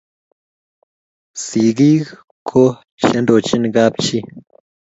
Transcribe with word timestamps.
singik 1.43 2.05
ko 2.49 2.63
chendochin 3.03 3.63
kab 3.75 3.93
chi 4.03 4.17